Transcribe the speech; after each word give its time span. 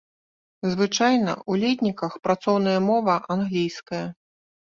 Звычайна 0.71 1.33
ў 1.49 1.51
летніках 1.65 2.17
працоўная 2.27 2.75
мова 2.89 3.13
англійская. 3.35 4.03